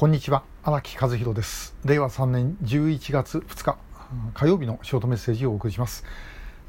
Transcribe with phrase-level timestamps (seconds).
[0.00, 0.44] こんにちは。
[0.62, 1.76] 荒木和弘です。
[1.84, 3.76] 令和3年11月2日
[4.32, 6.06] 火曜日のショートメッセージをお送りします、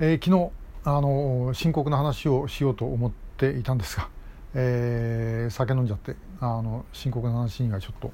[0.01, 0.51] えー、昨日
[0.83, 4.09] あの深刻な話をしようと思っていたんですが、
[4.53, 8.11] えー、酒飲んじゃってあの深刻な話にはちょっ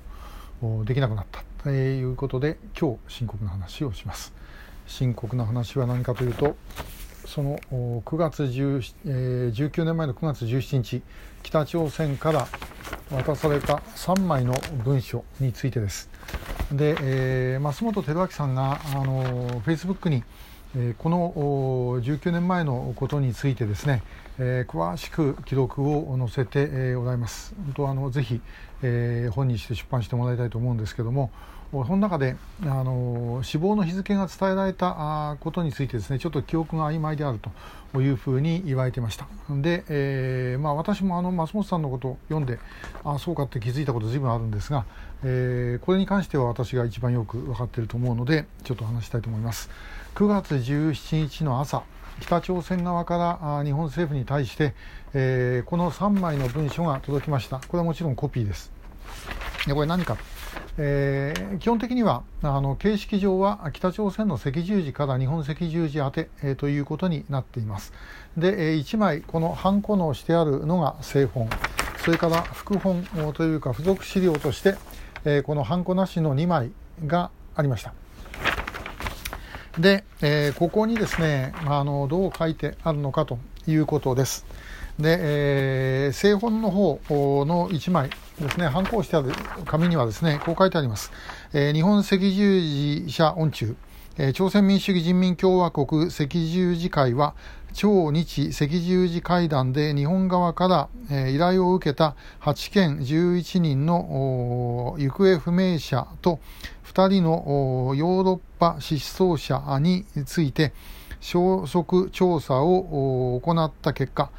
[0.61, 1.43] とできなくなった。
[1.63, 4.35] ということで今日深刻な話をします。
[4.85, 6.55] 深刻な話は何かというと
[7.25, 11.01] その9月10、えー、19年前の9月17日
[11.41, 12.47] 北朝鮮から
[13.11, 14.53] 渡された3枚の
[14.83, 16.09] 文書についてです。
[16.71, 20.23] で、えー、松本照明さんがあのフェイスブックに、
[20.75, 21.33] えー、この
[22.01, 24.03] 19年前のことについてですね、
[24.39, 27.53] えー、詳しく記録を載せて、えー、ございます。
[27.65, 28.41] 本当あのぜひ、
[28.81, 31.31] えー、本にして出版してもらいたいと思うんですけども、
[31.71, 37.39] その中であの死亡の日付が伝えられたことについてですねちょっと記憶が曖昧である
[37.93, 42.59] というふうに言われてましたで、えーまあ、私もあの松本さんのことを読んで
[43.03, 44.85] あそうかって気づいたことずいぶんあるんですが、
[45.23, 49.69] えー、これに関しては私が一番よく分かっていると思うのでちょっと話したいと思います
[50.15, 51.83] 9月17日の朝
[52.21, 54.73] 北朝鮮側から日本政府に対して、
[55.13, 57.59] えー、この3枚の文書が届きました。
[57.59, 58.71] これはもちろんコピーです。
[59.65, 60.17] でこれ何か。
[60.79, 67.93] えー、基本的にはあの形式上は北朝鮮の赤十字から日本赤十字宛て、えー、ということになっています。
[68.37, 71.49] で、えー、1枚このハンコのしてあるのが製本。
[72.03, 74.75] それから副本というか付属資料として、
[75.25, 76.71] えー、このハンコなしの2枚
[77.05, 77.93] がありました。
[79.79, 84.45] で、えー、ここにですねあのどう書いてあるのかということです
[84.99, 86.99] で、えー、製本の方
[87.45, 89.31] の1枚ですね、反抗してある
[89.65, 91.11] 紙にはですね、こう書いてあります。
[91.53, 92.61] えー、日本赤十
[93.05, 93.75] 字社恩中、
[94.19, 97.35] え、朝鮮民主主義人民共和国赤十字会は、
[97.73, 106.39] 超日赤十字会談で日本側から、え、依頼を受けた8件11人の行方不明者と
[106.91, 110.73] 2人のヨーロッパ失踪者について
[111.19, 114.31] 消息調査を行った結果、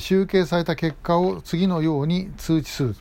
[0.00, 2.96] 集計された結果を次のように通知する。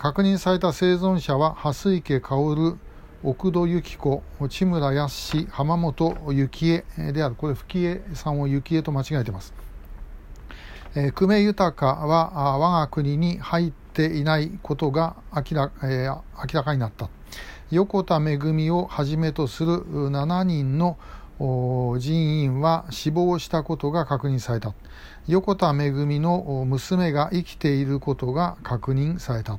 [0.00, 2.76] 確認された生存者は蓮池薫、
[3.24, 7.34] 奥戸由紀子、千村康、浜本幸恵である。
[7.34, 9.52] これ、吹江さんを幸恵と間違えてます。
[10.94, 17.10] 久米豊は我が国に入っていないことが明ら,、えー、明らかになった。
[17.72, 20.96] 横田めぐみをはじめとする7人の
[21.98, 24.74] 人員は死亡したことが確認された。
[25.26, 29.58] 横田めぐみの娘が生きていることが確認された。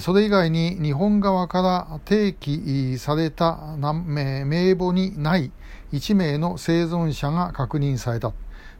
[0.00, 5.52] それ以外に日本側から提起された名簿にない
[5.92, 8.32] 1名の生存者が確認された。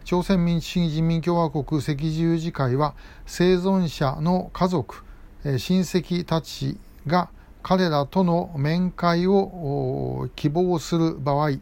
[0.05, 2.95] 朝鮮民主主義人民共和国赤十字会は
[3.27, 5.05] 生存者の家族、
[5.45, 7.29] 親戚たちが
[7.63, 11.53] 彼らとの面会を希望する場合、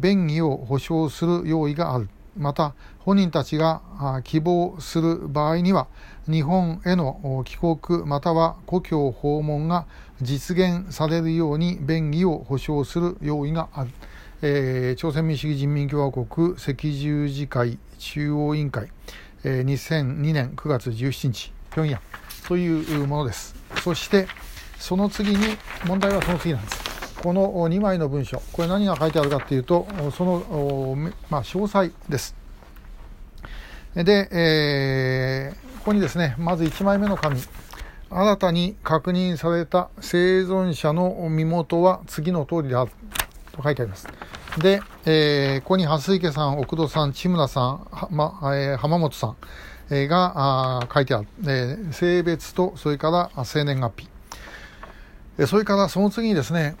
[0.00, 2.08] 便宜を保障する用意がある。
[2.36, 3.80] また、本人たちが
[4.24, 5.88] 希望する場合には、
[6.30, 9.86] 日本への帰国または故郷訪問が
[10.20, 13.90] 実現されるように便宜を保障する用意がある。
[14.40, 18.88] えー、朝鮮民主主義人民共和国赤十字会中央委員会、
[19.42, 21.98] えー、2002年9月17日、平壌
[22.46, 23.56] というものです。
[23.82, 24.28] そして、
[24.78, 25.38] その次に、
[25.86, 26.88] 問題はその次なんです。
[27.20, 30.96] この2枚の文書、これ何が書いてあるかというと、その、
[31.28, 32.37] まあ、詳細です。
[33.94, 37.40] で、えー、ここにですね、まず1枚目の紙、
[38.10, 42.90] 新たに確認された生存者の身元は次の通りである
[43.52, 44.08] と書いてあります。
[44.58, 49.36] で、えー、ここに蓮池さん、奥戸さん、千村さん、まえー、浜本さん、
[49.90, 53.92] えー、があ書いてある、えー、性別と、それから生年月
[55.38, 55.46] 日。
[55.46, 56.76] それからその次にですね、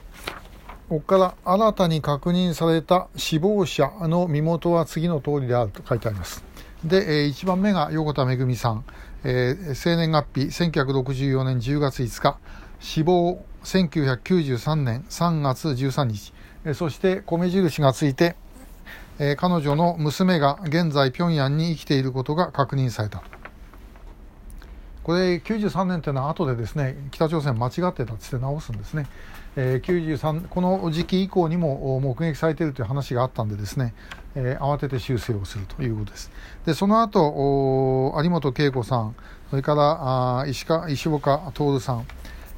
[0.88, 6.42] ここから新たに確認された死亡者の身元は次の通りであると書いてあります。
[6.84, 8.84] で、1番目が横田めぐみさん、
[9.24, 12.38] えー、生年月日1964年10月5日、
[12.78, 16.32] 死亡1993年3月13日、
[16.64, 18.36] えー、そして米印がついて、
[19.18, 23.22] えー、彼女の娘が現在平壌に生きていることが確認された。
[25.02, 29.06] これ93年というのは後でですね北朝鮮間違ってたっつって直すんですね、
[29.60, 33.92] えー、93この時期以降にも目撃されているという話があったんでですね、
[34.36, 36.30] えー、慌てて修正をするということです
[36.64, 39.16] でその後有本恵子さん
[39.50, 42.06] それからあ石川石岡徹さん、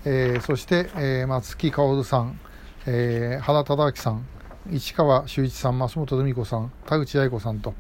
[0.05, 2.39] えー、そして、えー、松木薫さん、
[2.87, 4.27] えー、原忠明さん
[4.71, 7.75] 市川修一さん、増本留美子さん、田口愛子さんと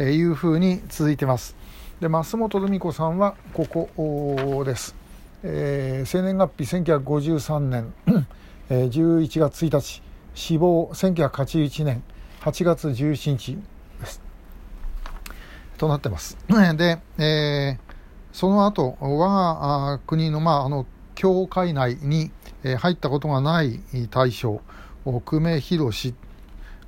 [0.00, 1.54] いうふうに続いてます。
[2.00, 4.94] で増本留美子さんはここです。
[5.42, 7.92] えー、生年月日1953年、
[8.70, 10.02] えー、11月1日
[10.34, 12.02] 死亡1981年
[12.40, 13.58] 8月17日
[14.00, 14.20] です。
[15.78, 16.36] となってます。
[16.76, 17.92] で、えー、
[18.32, 22.30] その後我が国の,、まあ、あの教会内に
[22.78, 23.80] 入ったことがない
[24.10, 24.60] 大将
[25.04, 26.14] 久米宏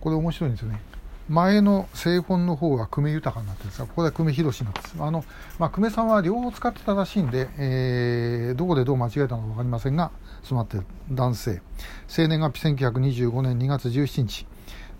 [0.01, 0.81] これ面白いんですよね。
[1.29, 5.03] 前の製本の方は久米豊になってるんですがここで久米宏になってます。
[5.03, 5.25] あの、
[5.59, 10.11] まあ、久米さんは両方使ってたらしいんで、えー、どこでどう間違えたのか分かりませんが
[10.43, 10.79] そうなって
[11.11, 11.63] 男性。
[12.09, 14.47] 生年月日1925年2月17日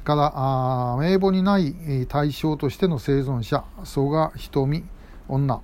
[0.05, 1.75] からあ名簿にない
[2.09, 4.85] 対象としての生存者曽我瞳
[5.29, 5.63] 女、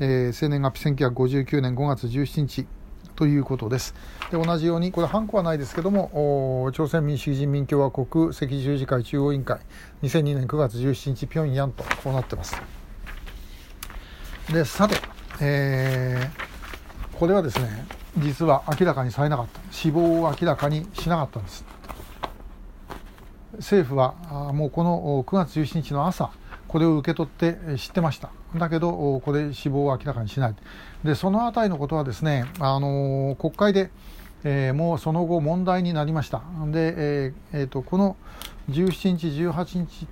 [0.00, 2.66] えー、生年月日1959年5月17日
[3.16, 3.94] ということです。
[4.30, 9.60] で同じように、これ、ハンコはないですけども、朝鮮民主主義人民共和国赤十字会中央委員会、
[10.02, 12.60] 2002年9月17日、平壌とこうなってます。
[14.52, 14.96] で、さて、
[15.40, 17.86] えー、これはですね、
[18.18, 21.64] 実は明らかにされなかった、死亡を明らかにしなかったんです。
[23.56, 24.14] 政府は
[24.52, 26.30] もうこの9月17日の朝、
[26.68, 28.30] これを受け取って知ってました。
[28.58, 30.54] だけど、これ死亡を明らかにしない。
[31.04, 33.90] で、そのあたりのことはですね、あの国会で、
[34.44, 36.42] えー、もうその後問題になりました。
[36.70, 38.16] で、えーえーと、この
[38.70, 40.06] 17日、18日、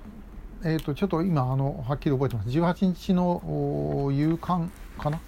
[0.63, 2.49] えーと、ちょっと今あのはっきり覚えてます。
[2.49, 5.19] 18日の夕刊かな？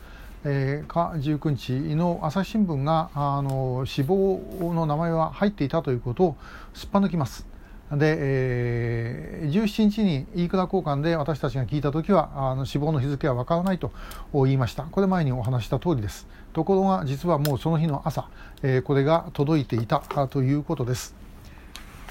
[0.48, 6.36] えー、か19日の朝日新聞があの死亡の名前は入っていたということを
[6.76, 7.55] すっぱ抜きます。
[7.98, 13.92] で、えー、17日に飯倉交換で私たちが聞いたときはあの死亡の日付は分からないと
[14.34, 14.84] 言いました。
[14.84, 16.28] これ前にお話した通りです。
[16.54, 18.30] ところが実はもうその日の朝、
[18.64, 20.00] えー、これが届いていた
[20.30, 21.16] ということです。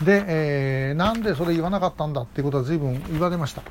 [0.02, 3.62] で、えー、なんでそれ言わなかったんだっていうことは随分言われました。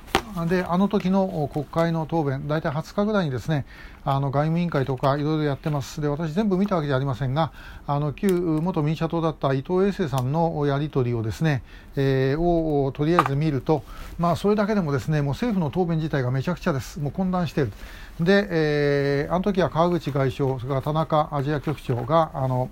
[0.47, 3.65] であの時の国会の答弁大体20日ぐらいにですね
[4.03, 6.01] あの外務委員会とかいろいろやってます。
[6.01, 7.51] で私全部見たわけじゃありませんが
[7.85, 11.61] あの旧元民社党だった伊藤衛生さんのやり取りをですね、
[11.95, 13.83] えー、をとりあえず見ると
[14.17, 16.99] まあそれだけでもですねもう政府の答弁自体がめちゃくちゃです。
[16.99, 17.71] もう混乱している。
[18.19, 22.69] で、えー、あの時は川口外相それから田中アジア局長があの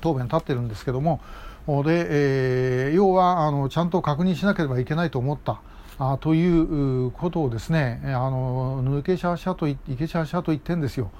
[0.00, 1.20] 答弁立ってるんですけども
[1.66, 2.06] で、
[2.88, 5.60] えー、要はあのちゃんと確認しなければいけないと思った。
[5.98, 11.10] あということをですねあの抜けシャーシャといけシャーシャと言ってんですよ。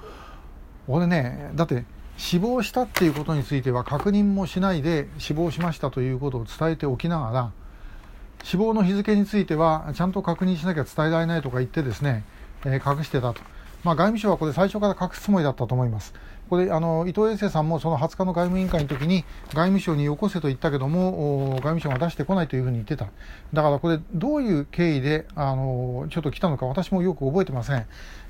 [0.87, 1.83] 俺ねだって
[2.17, 7.51] 死亡したっていうことについては確認もしないで死亡しましたということを伝えておきながら
[8.43, 12.23] 死亡の日付についてはちゃんと確認しなきゃ伝えられないとか言ってですね、
[12.65, 13.41] えー、隠してたと。
[13.83, 16.13] まあ、外務省はこれ最初から隠すつもりだったと思います。
[16.49, 23.07] これあの伊藤衛生さんもその20日の外務委員会の時に外務省によこせと言ったけども外務省が出してこないというふうに言ってた。
[23.53, 27.85] だからこれどういう経緯であのちょっと来たのか私もよく覚えてません、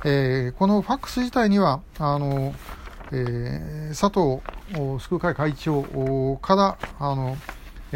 [0.05, 2.53] えー、このファックス自体にはあの、
[3.11, 4.41] えー、佐藤
[4.99, 7.37] 救う会会長からあの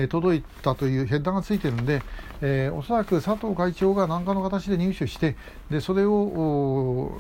[0.09, 2.01] 届いたというヘッダーがついてるんで、
[2.41, 5.35] えー、おそらく佐藤会長が何かの形で入手して
[5.69, 7.12] でそれを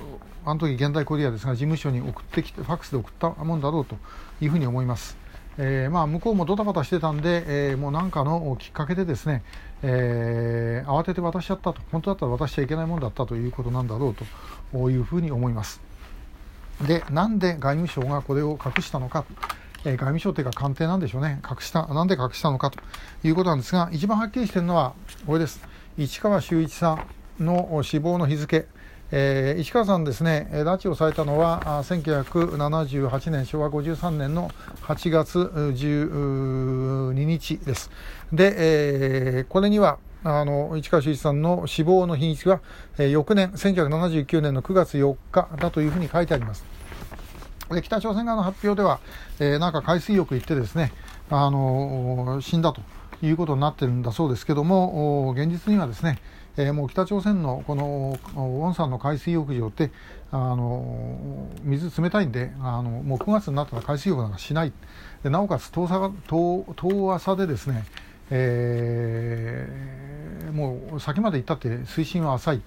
[0.45, 3.97] あの時現代コリアですが事務所に送ってきてファックスで送ったもんだろうと
[4.41, 5.17] いうふうに思います。
[5.57, 9.43] えー、まあ、向こうもドタバタしてたんで、えー、もう何かのきっかけでですね、
[9.83, 11.81] えー、慌てて渡しちゃったと。
[11.91, 15.81] 本当だったら渡しちゃいけないものだったということなんだろうというふうに思います。
[16.87, 19.25] でなんで外務省がこれを隠したのか、
[19.83, 21.41] え外務省というか官邸なんでしょうね。
[21.47, 22.79] 隠したなんで隠したのかと
[23.23, 24.93] いうことなんですが一番はっきりしてるのは
[25.27, 25.61] これです。
[25.97, 26.97] 市川修一さ
[27.39, 28.65] んの死亡の日付。
[29.13, 34.49] えー、石川さんですね、拉致をされたのは1978年、昭和53年の
[34.83, 37.91] 8月12日です。
[38.31, 42.61] で、えー、これには、あの市川修一さんの死亡の日にちは、
[42.97, 46.63] えー、翌年、1979年の9月4日だというふうに書いてあります。
[47.69, 48.99] で北朝鮮側の発表では、
[49.39, 50.93] えー、なんか海水浴行ってですね、
[51.29, 52.81] あの死んだと
[53.21, 56.19] いうことになってるんだそうですけども、現実にはですね、
[56.57, 59.91] えー、もう北朝鮮のこのウォンサンの海水浴場って
[60.31, 64.73] あの水冷たいんであのもう9月になったら海水浴なんかしない
[65.23, 67.85] でなおかつ遠さ遠遠浅でですね、
[68.29, 72.61] えー、もう先まで行ったって水深は浅い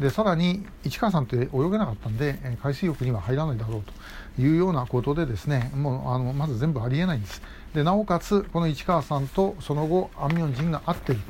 [0.00, 3.92] でさらに市川さんって泳げなかったんで海水浴には入らないだろうと
[4.38, 7.42] いうようなことでですねもうあのまず全部ありえないんです。
[7.74, 11.20] でなおかつこの市川さんとその後アン・ミョンジンが会っている。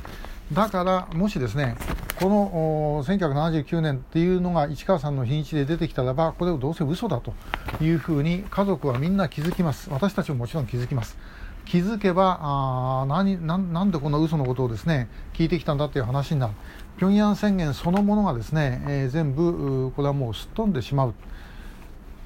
[0.53, 1.75] だからもしですね
[2.19, 7.33] この1979年っていうのが市川さんの日にちで出てきたらばこれをどうせ嘘だと
[7.81, 9.89] いうふうに家族はみんな気づきます。
[9.91, 11.17] 私たちももちろん気づきます。
[11.65, 16.53] 気づけばあ何なんでこんな嘘のことをですね聞いてきたんだっていう話になる。
[16.97, 21.13] 平壌宣言そのものがですね、えー、全部これはもうすっ飛んでしまう。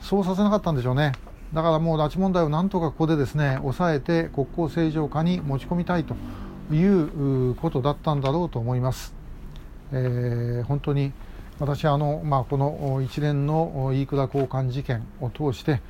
[0.03, 1.13] そうさせなかったんでしょうね。
[1.53, 6.15] だからもう拉致問題をなんとかここでですね抑えて国交正常化に持ち込みたいと
[6.73, 9.13] いうことだったんだろうと思います。
[9.91, 11.13] えー、本当に
[11.59, 15.81] 私あの、まあ、この一連の飯倉交換事件を通して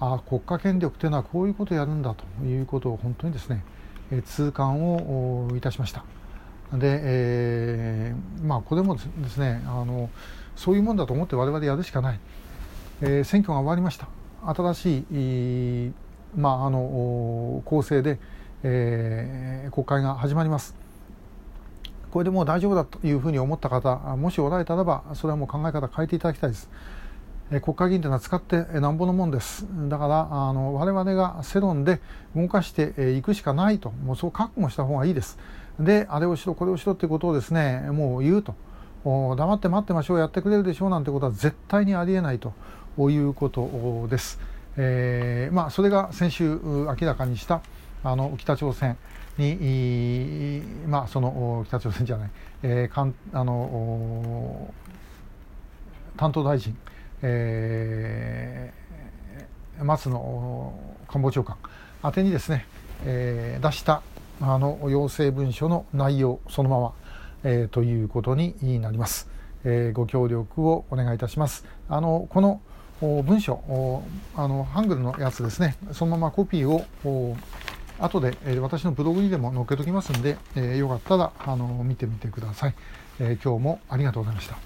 [0.00, 3.62] あ国家権力というのはこういうことをやるんだということを本当にですね、
[4.10, 6.02] え痛感をいたしました。
[6.72, 10.08] で、えー、まあこれもですねあの
[10.56, 12.20] そういうもんだと思って我々やるしかない、
[13.02, 14.08] えー、選挙が終わりました
[14.54, 15.92] 新しい、
[16.36, 18.18] まあ、あの構成で、
[18.62, 20.74] えー、国会が始まります。
[22.10, 26.68] これでもう大丈夫だというふうに思った方、もしおられたらば、それはもう考え方変えていただきたいです。
[27.52, 29.66] え国会議員というのは使ってなんぼのもんです。
[29.88, 32.00] だからあの我々が世論で
[32.34, 35.38] 動かしていくしかないと、もうそう覚悟した方がいいです。
[35.78, 38.54] で、あれをしろ、これをしろということをですね、もう言うと。
[39.04, 42.52] 黙って待ってましょう、やってくれるでしょうなんてことは絶対にありえないと
[42.98, 44.38] いうことです。
[44.76, 47.60] えー、まあ、それが先週明らかにした
[48.02, 48.96] あの北朝鮮
[49.36, 52.30] に、まあ、その北朝鮮じゃない、
[52.62, 54.72] えー、かんあの
[56.16, 56.76] 担当大臣、
[57.22, 60.72] えー、松野
[61.08, 61.56] 官房長官
[62.04, 62.66] 宛てにですね、
[63.04, 64.02] えー、出した
[64.40, 66.92] あの要請文書の内容そのまま、
[67.44, 69.28] えー、ということになります、
[69.64, 72.62] えー、ご協力をお願いいたしますあのこの
[73.00, 74.02] 文章
[74.36, 75.76] あのハングルのやつですね。
[75.92, 76.84] そのままコピーを
[77.98, 82.74] 後で、え私のブログにでも載っけときますんで、えよかったらあの見てみてください、
[83.18, 84.56] え今日もありがとうございました。